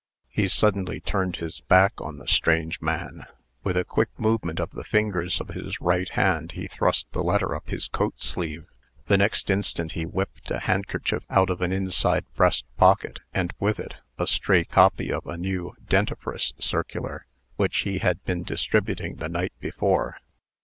[0.29, 3.21] He suddenly turned his back on the strange man.
[3.63, 7.53] With a quick movement of the fingers of his right hand, he thrust the letter
[7.53, 8.65] up his coat sleeve:
[9.05, 13.79] The next instant he whipped a handkerchief out of an inside breast pocket, and, with
[13.79, 17.27] it, a stray copy of a new "Dentifrice" circular,
[17.57, 20.17] which he had been distributing the night before.